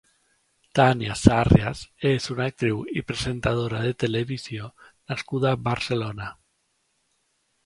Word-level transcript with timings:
Tània 0.77 1.17
Sàrrias 1.23 1.83
és 2.11 2.29
una 2.35 2.47
actriu 2.53 2.81
i 3.01 3.03
presentadora 3.11 3.83
de 3.89 3.93
televisió 4.05 4.71
nascuda 5.13 5.53
a 5.53 5.63
Barcelona. 5.69 6.33